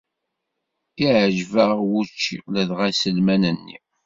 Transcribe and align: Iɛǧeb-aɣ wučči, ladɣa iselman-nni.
Iɛǧeb-aɣ 1.03 1.71
wučči, 1.89 2.37
ladɣa 2.53 2.85
iselman-nni. 2.91 3.77